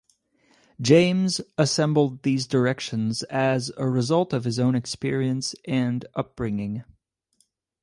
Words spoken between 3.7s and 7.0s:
a result of his own experience and upbringing.